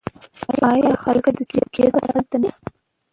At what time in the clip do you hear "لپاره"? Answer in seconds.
1.87-2.11